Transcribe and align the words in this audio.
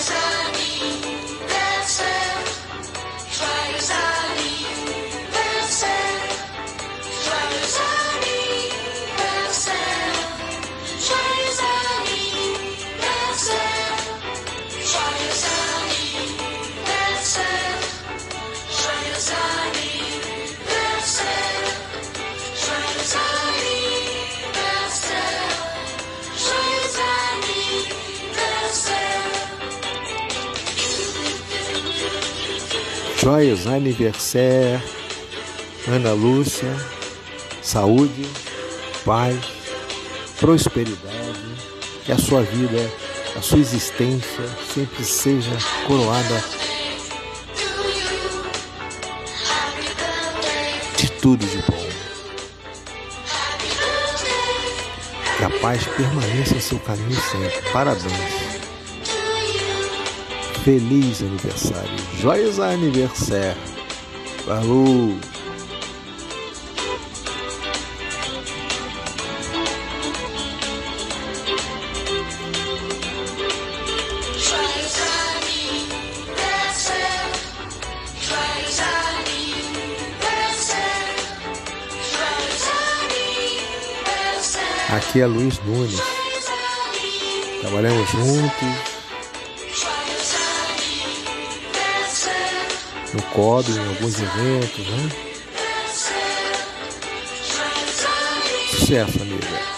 sunshine. 0.00 0.57
Joias 33.28 33.66
aniversário, 33.66 34.82
Ana 35.86 36.14
Lúcia, 36.14 36.74
saúde, 37.60 38.26
paz, 39.04 39.36
prosperidade, 40.40 41.44
que 42.06 42.10
a 42.10 42.16
sua 42.16 42.40
vida, 42.40 42.90
a 43.36 43.42
sua 43.42 43.58
existência 43.58 44.44
sempre 44.72 45.04
seja 45.04 45.58
coroada 45.86 46.42
de 50.96 51.10
tudo 51.20 51.44
de 51.44 51.58
bom. 51.70 51.88
Que 55.36 55.44
a 55.44 55.50
paz 55.60 55.86
permaneça 55.86 56.54
em 56.54 56.60
seu 56.60 56.78
caminho 56.78 57.20
sempre. 57.20 57.70
Parabéns. 57.74 58.57
Feliz 60.68 61.22
aniversário. 61.22 61.96
Joias 62.20 62.60
aniversário. 62.60 63.56
Falou. 64.44 65.16
Aqui 84.90 85.22
é 85.22 85.26
Luiz 85.26 85.58
Nunes. 85.64 85.98
Trabalhamos 87.62 88.10
juntos. 88.10 88.97
No 93.14 93.22
COB, 93.32 93.70
em 93.70 93.88
alguns 93.88 94.20
eventos, 94.20 94.86
né? 94.86 95.10
Sucesso, 98.70 99.22
amiga. 99.22 99.77